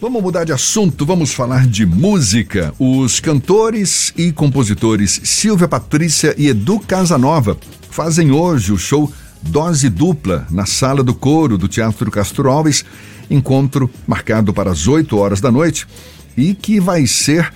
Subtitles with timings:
[0.00, 2.72] Vamos mudar de assunto, vamos falar de música.
[2.78, 7.58] Os cantores e compositores Silvia Patrícia e Edu Casanova
[7.90, 12.84] fazem hoje o show Dose Dupla na Sala do Coro do Teatro Castro Alves,
[13.28, 15.84] encontro marcado para as 8 horas da noite
[16.36, 17.52] e que vai ser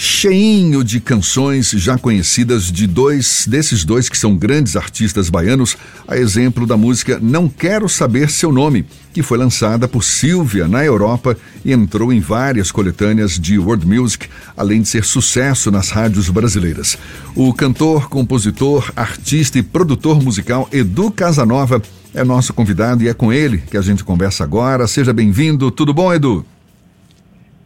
[0.00, 5.76] cheinho de canções já conhecidas de dois desses dois que são grandes artistas baianos,
[6.06, 10.84] a exemplo da música Não Quero Saber Seu Nome, que foi lançada por Silvia na
[10.84, 16.30] Europa e entrou em várias coletâneas de world music, além de ser sucesso nas rádios
[16.30, 16.96] brasileiras.
[17.34, 21.82] O cantor, compositor, artista e produtor musical Edu Casanova
[22.14, 24.86] é nosso convidado e é com ele que a gente conversa agora.
[24.86, 25.72] Seja bem-vindo.
[25.72, 26.46] Tudo bom, Edu?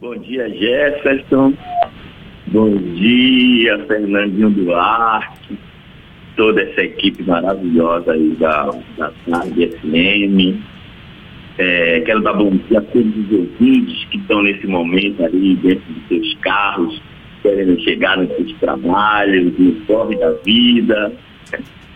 [0.00, 1.54] Bom dia, Jefferson.
[2.48, 5.58] Bom dia, Fernandinho Duarte,
[6.36, 10.62] toda essa equipe maravilhosa aí da, da Tarde FM.
[11.58, 15.92] É, quero dar bom dia a todos os ouvintes que estão nesse momento ali dentro
[15.92, 17.02] dos seus carros,
[17.42, 21.12] querendo chegar nos seus trabalhos, no corre da vida.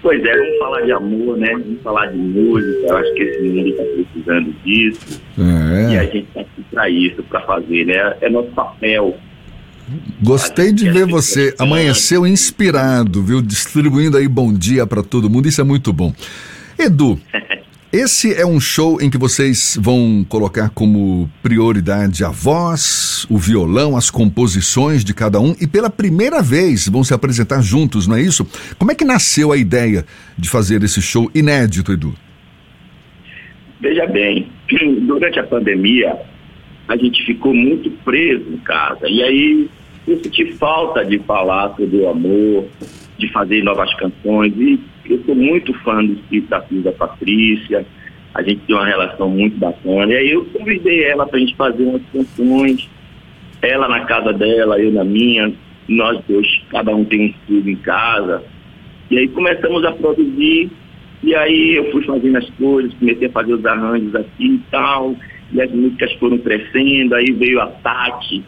[0.00, 1.50] Pois é, vamos falar de amor, né?
[1.54, 2.86] Vamos falar de música.
[2.86, 5.22] Eu acho que esse mundo está precisando disso.
[5.38, 5.92] É.
[5.92, 8.16] E a gente está aqui para isso, para fazer, né?
[8.20, 9.16] É nosso papel
[10.22, 13.40] Gostei de ver você amanheceu inspirado, viu?
[13.40, 16.12] Distribuindo aí bom dia para todo mundo, isso é muito bom.
[16.78, 17.20] Edu,
[17.92, 23.96] esse é um show em que vocês vão colocar como prioridade a voz, o violão,
[23.96, 28.22] as composições de cada um e pela primeira vez vão se apresentar juntos, não é
[28.22, 28.46] isso?
[28.78, 30.04] Como é que nasceu a ideia
[30.36, 32.12] de fazer esse show inédito, Edu?
[33.80, 34.48] Veja bem,
[35.06, 36.16] durante a pandemia,
[36.88, 39.08] a gente ficou muito preso em casa.
[39.08, 39.68] E aí
[40.06, 42.66] eu senti falta de falar sobre o amor,
[43.18, 44.52] de fazer novas canções.
[44.56, 47.84] E eu sou muito fã do espírito da filha Patrícia.
[48.34, 50.12] A gente tem uma relação muito bacana.
[50.12, 52.88] E aí eu convidei ela para a gente fazer umas canções.
[53.62, 55.52] Ela na casa dela, eu na minha.
[55.88, 58.42] Nós dois, cada um tem um estúdio em casa.
[59.10, 60.70] E aí começamos a produzir.
[61.22, 65.16] E aí eu fui fazendo as coisas, comecei a fazer os arranjos aqui e tal
[65.52, 68.44] e as músicas foram crescendo, aí veio a Tati,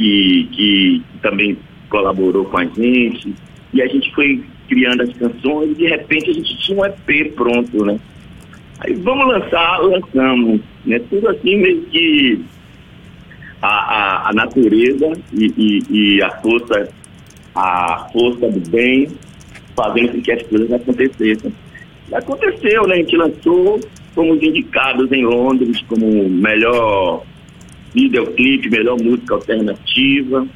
[0.00, 1.58] que, que também
[1.90, 3.34] colaborou com a gente,
[3.74, 7.34] e a gente foi criando as canções e de repente a gente tinha um EP
[7.34, 8.00] pronto, né?
[8.78, 10.98] Aí vamos lançar, lançamos, né?
[11.10, 12.42] Tudo assim meio que
[13.60, 16.88] a, a, a natureza e, e, e, a força,
[17.54, 19.06] a força do bem
[19.76, 21.52] fazendo com que as coisas acontecessem.
[22.08, 22.94] E aconteceu, né?
[22.94, 23.80] A gente lançou,
[24.14, 27.22] fomos indicados em Londres como melhor
[27.94, 30.46] videoclipe, melhor música alternativa.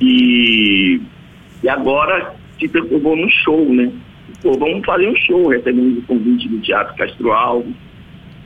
[0.00, 1.00] E,
[1.62, 3.92] e agora se transformou num show, né?
[4.42, 7.74] Pô, vamos fazer um show, recebemos o convite do Teatro Castro Alves.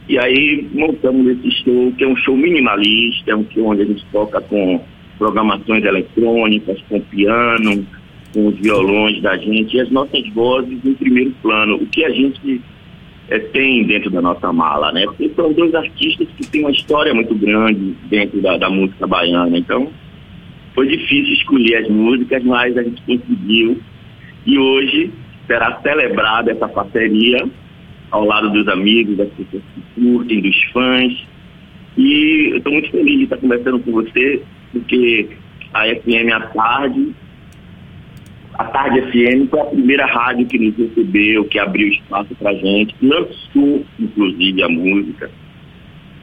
[0.08, 3.86] E aí montamos esse show, que é um show minimalista, é um show onde a
[3.86, 4.80] gente toca com
[5.18, 7.86] programações eletrônicas, com piano,
[8.32, 11.76] com os violões da gente e as nossas vozes em primeiro plano.
[11.76, 12.60] O que a gente
[13.28, 15.04] é, tem dentro da nossa mala, né?
[15.04, 19.58] Porque são dois artistas que têm uma história muito grande dentro da, da música baiana.
[19.58, 19.90] Então,
[20.74, 23.78] foi difícil escolher as músicas, mas a gente conseguiu.
[24.44, 25.10] E hoje
[25.46, 27.48] será celebrada essa parceria
[28.10, 31.26] ao lado dos amigos, das pessoas que curtem, dos fãs.
[31.96, 34.42] E eu estou muito feliz de estar conversando com você,
[34.72, 35.28] porque
[35.72, 37.14] a FM à tarde
[38.58, 42.94] a Tarde FM foi a primeira rádio que nos recebeu, que abriu espaço para gente,
[43.02, 45.30] lançou, inclusive, a música.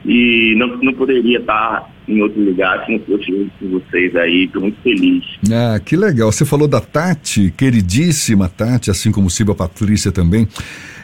[0.04, 4.44] E não, não poderia estar em outro lugar se não fosse com vocês aí.
[4.44, 5.24] Estou muito feliz.
[5.50, 6.30] Ah, que legal.
[6.30, 10.46] Você falou da Tati, queridíssima Tati, assim como Silvia Patrícia também.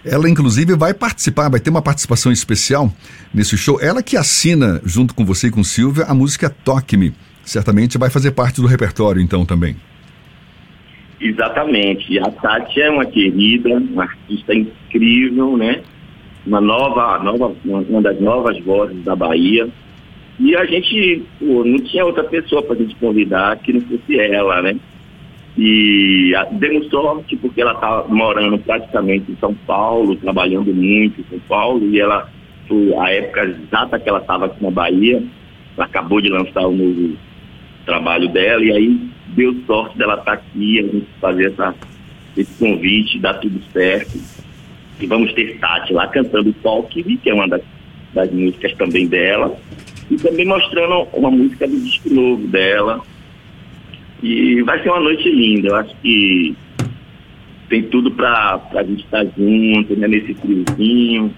[0.05, 2.93] Ela, inclusive, vai participar, vai ter uma participação especial
[3.33, 3.81] nesse show.
[3.81, 7.15] Ela que assina, junto com você e com Silvia, a música Toque Me.
[7.45, 9.77] Certamente vai fazer parte do repertório, então, também.
[11.21, 12.19] Exatamente.
[12.19, 15.83] A Tati é uma querida, uma artista incrível, né?
[16.47, 19.69] Uma nova, nova, uma das novas vozes da Bahia.
[20.39, 24.19] E a gente pô, não tinha outra pessoa para a gente convidar que não fosse
[24.19, 24.77] ela, né?
[25.59, 31.25] E a, demos sorte porque ela está morando praticamente em São Paulo, trabalhando muito em
[31.25, 32.31] São Paulo, e ela,
[32.67, 35.23] foi a época exata que ela estava aqui na Bahia,
[35.77, 37.15] ela acabou de lançar o novo
[37.85, 41.75] trabalho dela, e aí deu sorte dela estar tá aqui, a gente fazer essa,
[42.37, 44.19] esse convite, dar tudo certo.
[45.01, 47.63] E vamos ter Tati lá cantando Talk, que é uma das,
[48.13, 49.57] das músicas também dela,
[50.11, 53.01] e também mostrando uma música do disco novo dela.
[54.23, 56.55] E vai ser uma noite linda, eu acho que
[57.71, 61.33] tem tudo para a gente estar junto, né, nesse friozinho.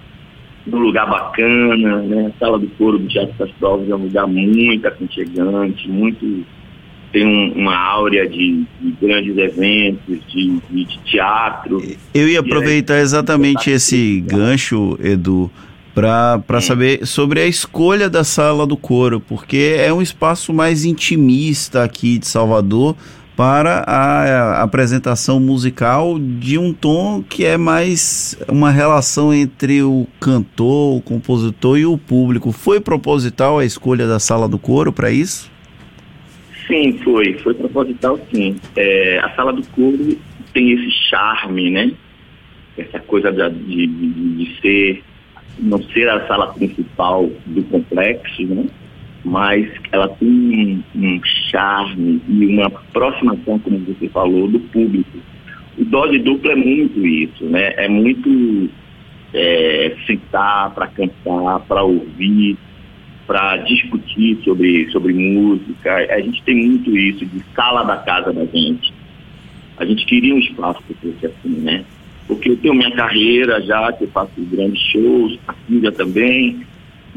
[0.65, 2.27] num lugar bacana, né?
[2.33, 6.45] A sala do coro do Teatro das Provas é um lugar muito aconchegante, muito
[7.13, 11.81] tem um, uma áurea de, de, grandes eventos, de, de, de teatro.
[12.11, 15.49] Eu ia aproveitar exatamente esse gancho, Edu,
[15.93, 21.83] para saber sobre a escolha da sala do coro, porque é um espaço mais intimista
[21.83, 22.95] aqui de Salvador
[23.35, 30.07] para a, a apresentação musical de um tom que é mais uma relação entre o
[30.19, 32.51] cantor, o compositor e o público.
[32.51, 35.52] Foi proposital a escolha da sala do coro para isso?
[36.73, 37.33] Sim, foi.
[37.35, 38.55] Foi proposital, sim.
[38.75, 40.17] É, a sala do coro
[40.53, 41.91] tem esse charme, né?
[42.75, 45.03] Essa coisa de, de, de ser,
[45.59, 48.65] não ser a sala principal do complexo, né?
[49.23, 51.21] Mas ela tem um, um
[51.51, 55.19] charme e uma aproximação, como você falou, do público.
[55.77, 57.71] O dose dupla é muito isso, né?
[57.77, 58.67] É muito
[59.31, 62.57] é, sentar para cantar, para ouvir,
[63.25, 65.95] para discutir sobre, sobre música.
[65.95, 68.93] A gente tem muito isso de sala da casa da gente.
[69.77, 71.83] A gente queria um espaço que fosse assim, né?
[72.27, 76.61] Porque eu tenho minha carreira já, que eu faço grandes shows, a Silvia também,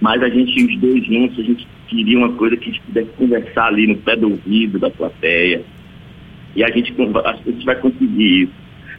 [0.01, 3.11] mas a gente, os dois juntos, a gente queria uma coisa que a gente pudesse
[3.11, 5.63] conversar ali no pé do ouvido da plateia.
[6.55, 6.95] E a gente,
[7.25, 8.53] a gente vai conseguir isso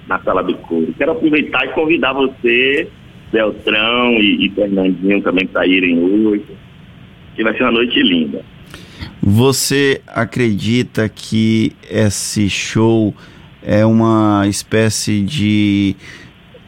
[0.08, 0.94] na sala do coro.
[0.98, 2.88] Quero aproveitar e convidar você,
[3.32, 6.46] Beltrão e, e Fernandinho também para irem hoje
[7.38, 8.44] que vai ser uma noite linda.
[9.22, 13.14] Você acredita que esse show
[13.62, 15.96] é uma espécie de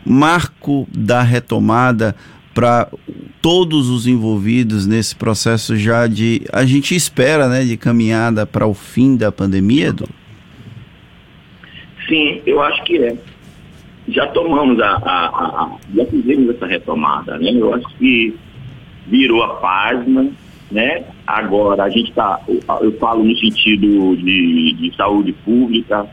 [0.06, 2.16] marco da retomada
[2.54, 2.88] para
[3.42, 8.74] todos os envolvidos nesse processo já de a gente espera, né, de caminhada para o
[8.74, 10.08] fim da pandemia, Edu?
[12.08, 13.16] Sim, eu acho que é.
[14.08, 17.52] Já tomamos a, a, a já fizemos essa retomada, né?
[17.54, 18.36] Eu acho que
[19.08, 20.32] virou a página,
[20.72, 21.04] né?
[21.26, 22.40] Agora, a gente está,
[22.82, 26.06] eu falo no sentido de, de saúde pública,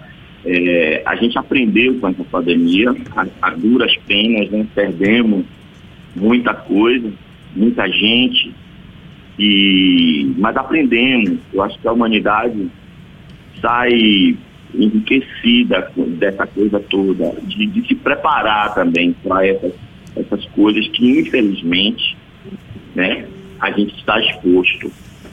[0.45, 4.67] é, a gente aprendeu com essa pandemia, a, a duras penas, né?
[4.75, 5.45] perdemos
[6.15, 7.13] muita coisa,
[7.55, 8.55] muita gente,
[9.39, 11.39] e, mas aprendemos.
[11.53, 12.69] Eu acho que a humanidade
[13.61, 14.37] sai
[14.75, 19.73] enriquecida dessa coisa toda, de, de se preparar também para essas,
[20.17, 22.17] essas coisas que, infelizmente,
[22.95, 23.27] né,
[23.61, 24.91] a gente está exposto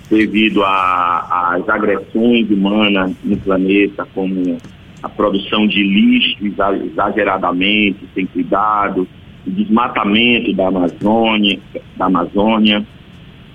[0.10, 4.58] devido às agressões humanas no planeta, como
[5.02, 9.08] a produção de lixo exageradamente, sem cuidado,
[9.46, 11.60] o desmatamento da Amazônia,
[11.98, 12.86] da Amazônia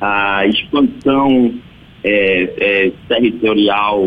[0.01, 1.55] a expansão
[2.05, 4.07] é, é, territorial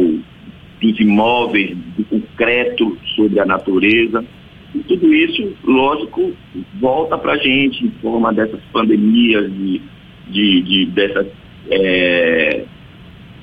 [0.82, 4.24] dos imóveis, do concreto sobre a natureza.
[4.74, 6.32] E tudo isso, lógico,
[6.80, 9.82] volta para a gente em forma dessas pandemias de
[10.32, 11.28] de, de dessas
[11.70, 12.66] é,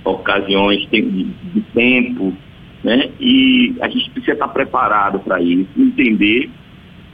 [0.04, 2.32] ocasiões de, de tempo,
[2.82, 3.10] né?
[3.20, 6.50] E a gente precisa estar preparado para isso, entender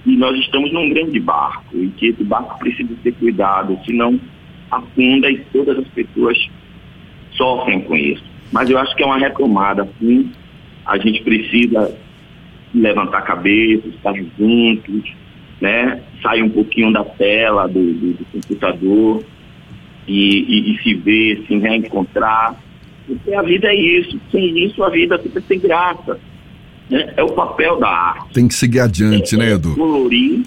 [0.02, 4.20] que nós estamos num grande barco e que esse barco precisa ser cuidado, senão
[4.70, 6.38] afunda e todas as pessoas
[7.32, 8.24] sofrem com isso.
[8.52, 10.30] Mas eu acho que é uma retomada, sim.
[10.86, 11.96] A gente precisa
[12.74, 15.12] levantar a cabeça, estar juntos,
[15.60, 16.02] né?
[16.22, 19.24] Sair um pouquinho da tela do, do, do computador
[20.06, 22.56] e, e, e, se ver, se reencontrar.
[23.06, 24.20] Porque a vida é isso.
[24.30, 26.18] Sem isso, a vida fica sem graça.
[26.90, 27.12] Né?
[27.16, 28.34] É o papel da arte.
[28.34, 29.72] Tem que seguir adiante, é, né, Edu?
[29.72, 30.42] É colorir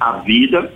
[0.00, 0.72] a vida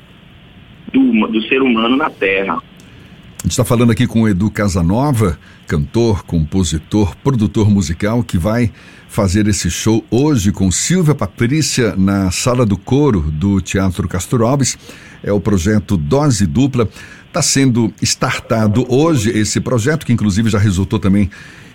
[0.93, 2.55] do, do ser humano na Terra.
[2.55, 8.73] A gente está falando aqui com o Edu Casanova, cantor, compositor, produtor musical, que vai
[9.09, 14.77] fazer esse show hoje com Silvia Patrícia na Sala do Coro do Teatro Castro Alves.
[15.23, 16.89] É o projeto Dose Dupla.
[17.37, 21.29] Está sendo startado hoje esse projeto, que inclusive já resultou também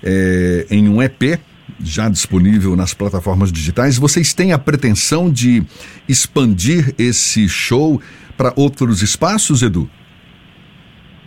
[0.04, 1.40] é, em um EP,
[1.80, 3.96] já disponível nas plataformas digitais.
[3.96, 5.62] Vocês têm a pretensão de
[6.10, 8.02] expandir esse show
[8.36, 9.88] para outros espaços, Edu?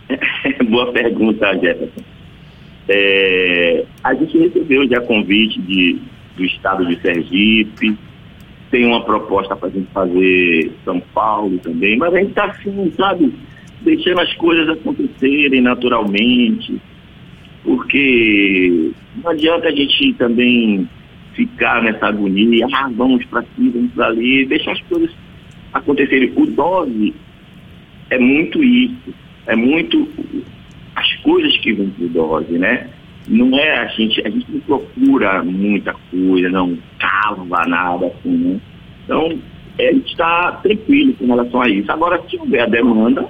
[0.69, 2.03] Boa pergunta, Jefferson.
[2.89, 6.01] É, a gente recebeu já convite de,
[6.35, 7.97] do estado de Sergipe,
[8.69, 12.91] tem uma proposta para a gente fazer São Paulo também, mas a gente está assim,
[12.97, 13.33] sabe?
[13.85, 16.81] Deixando as coisas acontecerem naturalmente,
[17.63, 18.91] porque
[19.23, 20.89] não adianta a gente também
[21.33, 25.11] ficar nessa agonia, ah, vamos para aqui, vamos para ali, deixar as coisas
[25.71, 26.33] acontecerem.
[26.35, 27.13] O dose
[28.09, 29.13] é muito isso,
[29.45, 30.07] é muito
[30.95, 32.89] as coisas que vêm do dose, né?
[33.27, 38.59] Não é a gente, a gente não procura muita coisa, não cava nada assim, né?
[39.03, 39.39] Então,
[39.77, 41.91] é, está tranquilo com relação a isso.
[41.91, 43.27] Agora, se houver a demanda,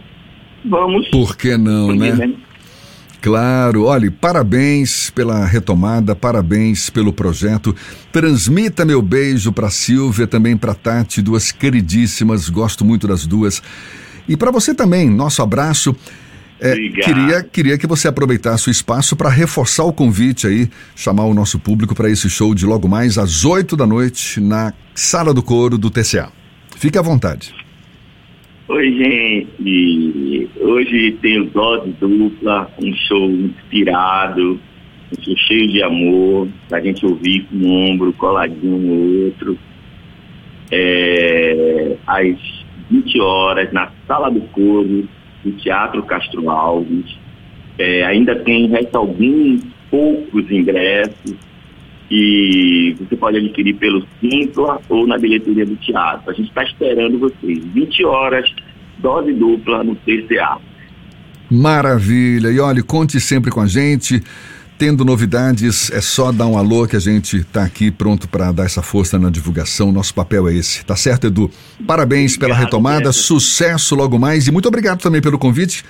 [0.70, 1.08] vamos.
[1.10, 2.14] Por que não, né?
[2.14, 2.34] né?
[3.26, 7.76] Claro, olhe, parabéns pela retomada, parabéns pelo projeto.
[8.12, 13.64] Transmita meu beijo para Silvia, também para Tati, duas queridíssimas, gosto muito das duas.
[14.30, 15.96] E para você também, nosso abraço.
[16.62, 21.34] É, queria, queria que você aproveitasse o espaço para reforçar o convite aí, chamar o
[21.34, 25.42] nosso público para esse show de logo mais às 8 da noite na Sala do
[25.42, 26.32] Coro do TCA.
[26.78, 27.65] Fique à vontade.
[28.68, 30.50] Oi, gente.
[30.60, 34.60] Hoje tem dose dupla, um show inspirado,
[35.12, 39.56] um show cheio de amor, pra gente ouvir com um ombro coladinho no outro.
[40.72, 45.08] É, às 20 horas, na Sala do Coro,
[45.44, 47.20] do Teatro Castro Alves.
[47.78, 51.36] É, ainda tem, resta alguns poucos ingressos
[52.10, 56.30] e você pode adquirir pelo Simpla ou na bilheteria do teatro.
[56.30, 57.64] A gente está esperando vocês.
[57.74, 58.54] 20 horas,
[59.00, 60.58] dose dupla no TCA.
[61.50, 62.50] Maravilha!
[62.50, 64.22] E olha, conte sempre com a gente.
[64.78, 68.66] Tendo novidades, é só dar um alô que a gente está aqui pronto para dar
[68.66, 69.90] essa força na divulgação.
[69.90, 70.84] Nosso papel é esse.
[70.84, 71.50] Tá certo, Edu?
[71.88, 75.86] Parabéns obrigado, pela retomada, sucesso logo mais e muito obrigado também pelo convite.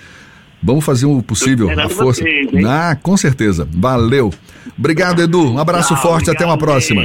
[0.63, 2.21] Vamos fazer o possível, a força.
[2.21, 3.67] Vocês, ah, com certeza.
[3.71, 4.33] Valeu.
[4.77, 5.51] Obrigado, Edu.
[5.53, 7.03] Um abraço Tchau, forte, até uma próxima.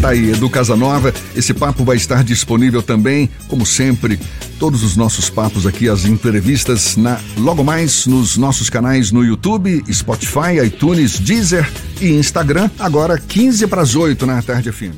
[0.00, 1.12] Tá aí, Edu Casanova.
[1.34, 4.18] Esse papo vai estar disponível também, como sempre,
[4.58, 9.82] todos os nossos papos aqui, as entrevistas, na logo mais nos nossos canais no YouTube,
[9.90, 11.68] Spotify, iTunes, Deezer
[12.00, 14.92] e Instagram, agora 15 para as 8 na tarde fim.